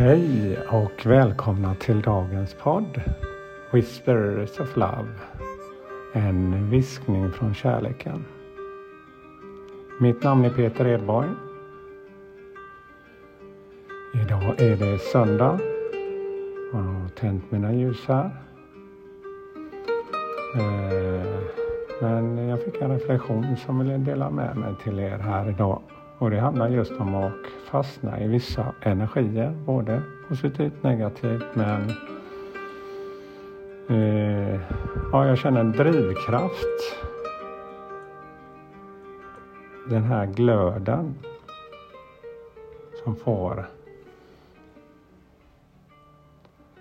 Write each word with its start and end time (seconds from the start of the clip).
Hej 0.00 0.58
och 0.58 1.06
välkomna 1.06 1.74
till 1.74 2.02
dagens 2.02 2.54
podd 2.54 3.00
Whispers 3.72 4.60
of 4.60 4.76
Love. 4.76 5.08
En 6.12 6.70
viskning 6.70 7.32
från 7.32 7.54
kärleken. 7.54 8.24
Mitt 10.00 10.22
namn 10.22 10.44
är 10.44 10.50
Peter 10.50 10.86
Edborg. 10.86 11.28
Idag 14.14 14.60
är 14.60 14.76
det 14.76 14.98
söndag. 14.98 15.58
Jag 16.72 16.78
har 16.78 17.08
tänt 17.08 17.50
mina 17.50 17.72
ljus 17.72 18.04
här. 18.08 18.30
Eh, 20.56 21.40
men 22.00 22.48
jag 22.48 22.64
fick 22.64 22.80
en 22.80 22.90
reflektion 22.90 23.56
som 23.56 23.80
jag 23.80 23.92
vill 23.92 24.04
dela 24.04 24.30
med 24.30 24.56
mig 24.56 24.74
till 24.84 24.98
er 24.98 25.18
här 25.18 25.50
idag. 25.50 25.82
Och 26.20 26.30
det 26.30 26.40
handlar 26.40 26.68
just 26.68 26.92
om 26.92 27.14
att 27.14 27.46
fastna 27.64 28.20
i 28.20 28.28
vissa 28.28 28.74
energier, 28.80 29.54
både 29.66 30.02
positivt 30.28 30.72
och 30.78 30.84
negativt. 30.84 31.44
Men 31.54 31.90
eh, 33.88 34.60
ja, 35.12 35.26
jag 35.26 35.38
känner 35.38 35.60
en 35.60 35.72
drivkraft. 35.72 36.96
Den 39.88 40.02
här 40.02 40.26
glöden 40.26 41.14
som 43.04 43.16
får 43.16 43.66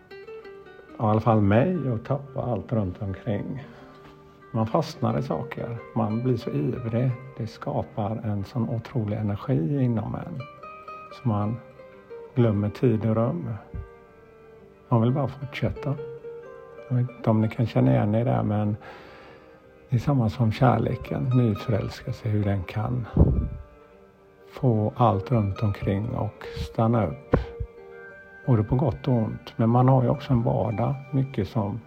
i 0.10 1.02
alla 1.02 1.22
fall 1.22 1.42
mig 1.42 1.78
att 1.94 2.06
tappa 2.06 2.42
allt 2.42 2.74
runt 2.74 3.02
omkring. 3.02 3.64
Man 4.52 4.68
fastnar 4.68 5.20
i 5.20 5.24
saker. 5.24 5.78
Man 5.96 6.24
blir 6.24 6.38
så 6.38 6.50
ivrig. 6.50 7.12
Det 7.38 7.48
skapar 7.48 8.22
en 8.24 8.44
sån 8.44 8.70
otrolig 8.70 9.18
energi 9.18 9.84
inom 9.84 10.16
en. 10.16 10.42
Så 11.12 11.28
man 11.28 11.56
glömmer 12.36 12.70
tid 12.70 13.06
och 13.06 13.16
rum. 13.16 13.54
Man 14.90 15.02
vill 15.02 15.12
bara 15.12 15.28
fortsätta. 15.28 15.96
Jag 16.90 16.96
vet 16.96 17.10
inte 17.10 17.30
om 17.30 17.42
ni 17.42 17.50
kan 17.50 17.68
känna 17.68 17.92
igen 17.92 18.16
er 18.16 18.26
där 18.26 18.44
men 18.44 18.78
det 19.90 19.96
är 19.96 20.00
samma 20.00 20.30
som 20.30 20.52
kärleken, 20.52 21.24
nyförälskelse, 21.24 22.30
hur 22.30 22.44
den 22.44 22.64
kan 22.64 23.06
få 24.52 24.94
allt 24.96 25.32
runt 25.32 25.64
omkring 25.64 26.10
och 26.10 26.46
stanna 26.72 27.08
upp. 27.08 27.36
Både 28.48 28.64
på 28.64 28.76
gott 28.76 29.08
och 29.08 29.14
ont. 29.14 29.54
Men 29.56 29.70
man 29.70 29.88
har 29.88 30.04
ju 30.04 30.10
också 30.10 30.34
en 30.34 30.44
vardag, 30.44 30.96
mycket 31.12 31.48
som 31.48 31.80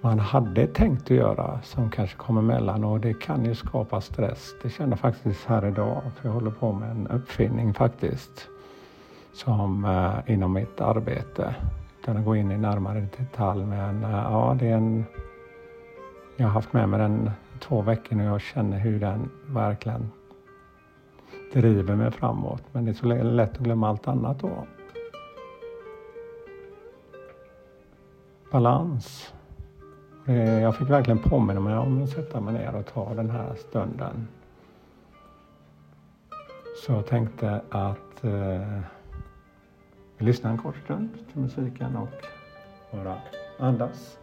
man 0.00 0.18
hade 0.18 0.66
tänkt 0.66 1.02
att 1.02 1.10
göra 1.10 1.60
som 1.62 1.90
kanske 1.90 2.16
kommer 2.16 2.40
emellan 2.40 2.84
och 2.84 3.00
det 3.00 3.14
kan 3.14 3.44
ju 3.44 3.54
skapa 3.54 4.00
stress. 4.00 4.54
Det 4.62 4.70
känner 4.70 4.92
jag 4.92 4.98
faktiskt 4.98 5.44
här 5.44 5.66
idag 5.66 6.02
för 6.16 6.28
jag 6.28 6.34
håller 6.34 6.50
på 6.50 6.72
med 6.72 6.90
en 6.90 7.06
uppfinning 7.06 7.74
faktiskt 7.74 8.48
som 9.32 9.84
eh, 9.84 10.34
inom 10.34 10.52
mitt 10.52 10.80
arbete 10.80 11.54
utan 12.00 12.16
att 12.16 12.24
gå 12.24 12.36
in 12.36 12.50
i 12.50 12.56
närmare 12.56 13.08
detalj 13.18 13.66
men 13.66 14.04
eh, 14.04 14.10
ja 14.10 14.56
det 14.60 14.68
är 14.68 14.76
en 14.76 15.04
jag 16.36 16.46
har 16.46 16.52
haft 16.52 16.72
med 16.72 16.88
mig 16.88 17.00
den 17.00 17.30
två 17.60 17.82
veckor 17.82 18.16
nu 18.16 18.26
och 18.28 18.34
jag 18.34 18.40
känner 18.40 18.78
hur 18.78 19.00
den 19.00 19.30
verkligen 19.46 20.10
driver 21.52 21.96
mig 21.96 22.10
framåt 22.10 22.62
men 22.72 22.84
det 22.84 22.90
är 22.90 22.94
så 22.94 23.06
lätt 23.06 23.52
att 23.52 23.58
glömma 23.58 23.88
allt 23.88 24.08
annat 24.08 24.38
då. 24.38 24.66
Balans 28.52 29.32
Eh, 30.30 30.62
jag 30.62 30.76
fick 30.76 30.90
verkligen 30.90 31.18
påminna 31.18 31.60
mig 31.60 31.78
om 31.78 32.02
att 32.02 32.10
sätta 32.10 32.40
mig 32.40 32.54
ner 32.54 32.74
och 32.74 32.86
ta 32.86 33.14
den 33.14 33.30
här 33.30 33.54
stunden. 33.54 34.28
Så 36.86 36.92
jag 36.92 37.06
tänkte 37.06 37.60
att 37.70 38.24
eh, 38.24 38.80
vi 40.18 40.24
lyssnar 40.24 40.50
en 40.50 40.58
kort 40.58 40.76
stund 40.84 41.08
till 41.32 41.40
musiken 41.42 41.96
och 41.96 42.08
bara 42.92 43.16
andas. 43.58 44.18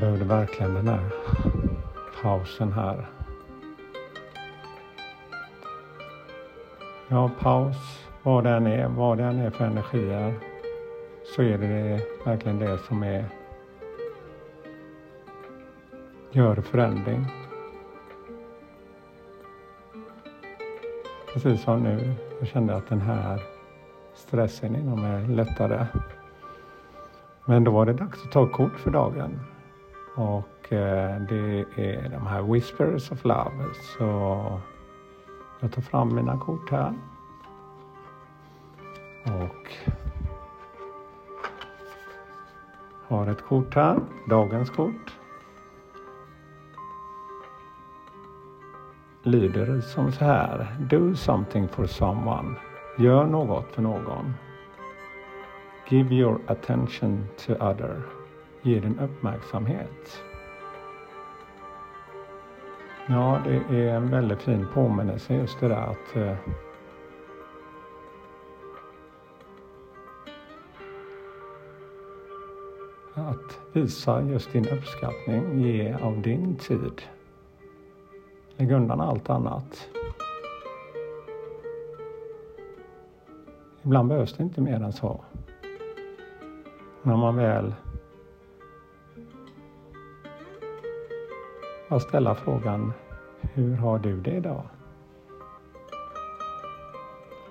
Jag 0.00 0.10
behövde 0.10 0.34
verkligen 0.34 0.74
den 0.74 0.88
här 0.88 1.10
pausen 2.22 2.72
här. 2.72 3.08
Ja, 7.08 7.30
paus, 7.40 7.76
vad 8.22 8.44
den 8.44 8.66
är, 8.66 8.88
vad 8.88 9.18
den 9.18 9.38
är 9.38 9.50
för 9.50 9.64
energier, 9.64 10.34
så 11.34 11.42
är 11.42 11.58
det 11.58 12.00
verkligen 12.24 12.58
det 12.58 12.78
som 12.78 13.02
är 13.02 13.24
gör 16.30 16.56
förändring. 16.56 17.26
Precis 21.32 21.62
som 21.62 21.82
nu, 21.82 22.14
jag 22.38 22.48
kände 22.48 22.76
att 22.76 22.88
den 22.88 23.00
här 23.00 23.42
stressen 24.14 24.76
inom 24.76 25.02
mig 25.02 25.28
lättade. 25.28 25.86
Men 27.44 27.64
då 27.64 27.70
var 27.70 27.86
det 27.86 27.92
dags 27.92 28.24
att 28.24 28.32
ta 28.32 28.46
kort 28.46 28.78
för 28.78 28.90
dagen. 28.90 29.40
Och 30.18 30.72
eh, 30.72 31.20
det 31.20 31.64
är 31.76 32.08
de 32.08 32.26
här 32.26 32.42
Whispers 32.42 33.12
of 33.12 33.24
Love. 33.24 33.74
Så 33.74 34.04
jag 35.60 35.72
tar 35.72 35.82
fram 35.82 36.14
mina 36.14 36.38
kort 36.38 36.70
här. 36.70 36.94
Och 39.24 39.72
har 43.08 43.26
ett 43.26 43.44
kort 43.44 43.74
här, 43.74 44.00
dagens 44.28 44.70
kort. 44.70 45.16
Lyder 49.22 49.80
som 49.80 50.12
så 50.12 50.24
här. 50.24 50.76
Do 50.80 51.14
something 51.14 51.68
for 51.68 51.86
someone. 51.86 52.54
Gör 52.98 53.26
något 53.26 53.74
för 53.74 53.82
någon. 53.82 54.34
Give 55.88 56.14
your 56.14 56.40
attention 56.46 57.26
to 57.46 57.52
other 57.52 58.17
ge 58.62 58.80
den 58.80 58.98
uppmärksamhet. 58.98 60.22
Ja, 63.06 63.40
det 63.44 63.56
är 63.56 63.94
en 63.94 64.10
väldigt 64.10 64.42
fin 64.42 64.66
påminnelse 64.74 65.34
just 65.34 65.60
det 65.60 65.68
där 65.68 65.76
att 65.76 66.16
eh, 66.16 66.36
att 73.14 73.60
visa 73.72 74.22
just 74.22 74.52
din 74.52 74.68
uppskattning, 74.68 75.60
ge 75.60 75.94
av 75.94 76.22
din 76.22 76.56
tid. 76.56 77.02
Lägg 78.56 78.72
undan 78.72 79.00
allt 79.00 79.30
annat. 79.30 79.88
Ibland 83.82 84.08
behövs 84.08 84.32
det 84.36 84.42
inte 84.42 84.60
mer 84.60 84.82
än 84.82 84.92
så. 84.92 85.20
När 87.02 87.16
man 87.16 87.36
väl 87.36 87.74
att 91.88 92.02
ställa 92.02 92.34
frågan 92.34 92.92
Hur 93.40 93.76
har 93.76 93.98
du 93.98 94.20
det 94.20 94.36
idag? 94.36 94.62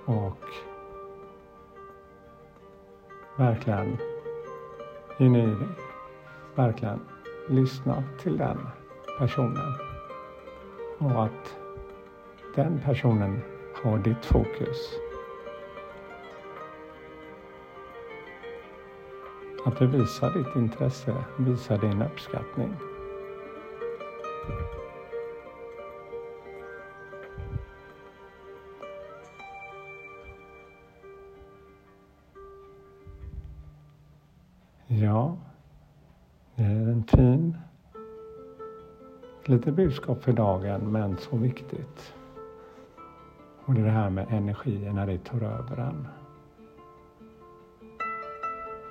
Och 0.06 0.46
verkligen 3.38 3.98
i 5.18 5.30
verkligen 6.56 7.00
lyssna 7.50 8.04
till 8.20 8.38
den 8.38 8.58
personen. 9.18 9.74
Och 10.98 11.24
att 11.24 11.58
den 12.56 12.82
personen 12.86 13.42
har 13.84 13.98
ditt 13.98 14.26
fokus. 14.26 14.94
Att 19.66 19.80
du 19.80 19.88
visar 19.88 20.34
ditt 20.34 20.56
intresse, 20.56 21.16
visar 21.38 21.78
din 21.78 22.02
uppskattning. 22.02 22.76
Ja, 35.02 35.38
det 36.56 36.64
är 36.64 36.88
en 36.88 37.04
fin 37.04 37.58
lite 39.46 39.72
budskap 39.72 40.24
för 40.24 40.34
dagen, 40.34 40.92
men 40.92 41.18
så 41.18 41.38
viktigt. 41.38 42.14
Och 43.66 43.74
det 43.74 43.82
är 43.82 43.86
det 43.86 43.92
här 43.92 44.10
med 44.10 44.28
energin 44.30 44.96
när 44.96 45.08
det 45.08 45.18
tar 45.18 45.42
över 45.42 45.78
en. 45.78 46.08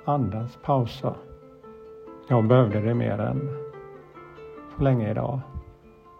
Andas, 0.05 0.57
pausa. 0.63 1.15
Jag 2.29 2.47
behövde 2.47 2.81
det 2.81 2.93
mer 2.93 3.19
än 3.19 3.49
så 4.77 4.83
länge 4.83 5.11
idag. 5.11 5.39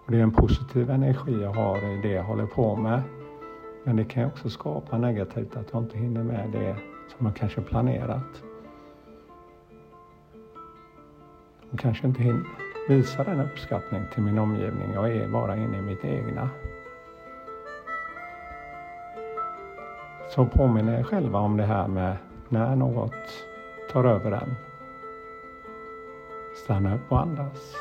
Och 0.06 0.12
det 0.12 0.18
är 0.18 0.24
en 0.24 0.32
positiv 0.32 0.90
energi 0.90 1.42
jag 1.42 1.54
har 1.54 1.78
i 1.78 2.02
det 2.02 2.12
jag 2.12 2.24
håller 2.24 2.46
på 2.46 2.76
med. 2.76 3.02
Men 3.84 3.96
det 3.96 4.06
kan 4.06 4.26
också 4.26 4.50
skapa 4.50 4.98
negativt 4.98 5.58
att 5.58 5.68
jag 5.72 5.84
inte 5.84 5.98
hinner 5.98 6.24
med 6.24 6.50
det 6.52 6.76
som 7.18 7.26
jag 7.26 7.36
kanske 7.36 7.62
planerat. 7.62 8.44
Och 11.72 11.80
kanske 11.80 12.08
inte 12.08 12.24
hinner 12.24 12.44
visa 12.88 13.24
den 13.24 13.40
uppskattning 13.40 14.02
till 14.14 14.24
min 14.24 14.40
omgivning. 14.40 14.94
Jag 14.94 15.12
är 15.12 15.28
bara 15.28 15.56
inne 15.56 15.78
i 15.78 15.82
mitt 15.82 16.06
egna. 16.06 16.50
Så 20.30 20.46
påminner 20.46 21.00
er 21.00 21.04
själva 21.04 21.40
om 21.40 21.58
det 21.58 21.64
här 21.64 21.88
med 21.88 22.18
när 22.50 22.76
något 22.76 23.14
tar 23.92 24.04
över 24.04 24.32
en. 24.32 24.56
Stanna 26.56 26.96
upp 26.96 27.12
och 27.12 27.22
andas. 27.22 27.76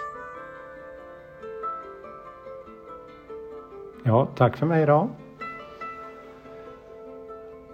Ja, 4.05 4.29
tack 4.35 4.57
för 4.57 4.67
mig 4.67 4.83
idag. 4.83 5.09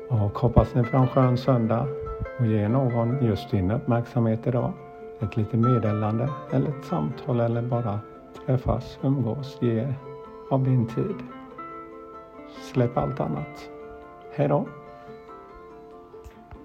Och 0.09 0.39
hoppas 0.39 0.75
ni 0.75 0.85
får 0.85 0.99
en 0.99 1.09
skön 1.09 1.39
söndag 1.39 1.87
och 2.39 2.47
ge 2.47 2.69
någon 2.69 3.25
just 3.25 3.51
din 3.51 3.71
uppmärksamhet 3.71 4.47
idag. 4.47 4.73
Ett 5.23 5.37
litet 5.37 5.61
meddelande 5.61 6.31
eller 6.51 6.69
ett 6.69 6.85
samtal 6.85 7.41
eller 7.41 7.63
bara 7.63 8.01
träffas, 8.47 8.99
umgås, 9.03 9.59
ge 9.61 9.95
av 10.51 10.65
din 10.65 10.87
tid. 10.87 11.17
Släpp 12.73 12.97
allt 12.97 13.21
annat. 13.21 13.71
Hej 14.35 14.49
då! 14.49 14.67